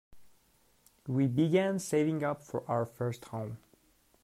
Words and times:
We 1.05 1.27
began 1.27 1.77
saving 1.77 2.23
up 2.23 2.41
for 2.43 2.67
our 2.67 2.87
first 2.87 3.25
home. 3.25 3.59